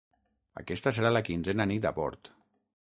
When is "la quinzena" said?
1.13-1.69